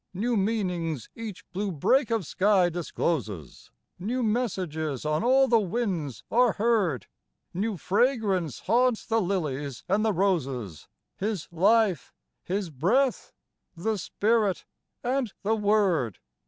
[0.15, 3.69] New meanings each blue break of sky discloses;
[3.99, 7.05] New messages on all the winds are heard;
[7.53, 10.87] New fragrance haunts the lilies and the roses,—
[11.19, 13.31] His life, His breath,—
[13.85, 14.65] the Spirit
[15.03, 16.17] and the Word.